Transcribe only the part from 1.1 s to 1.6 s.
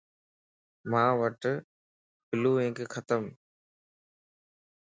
وٽ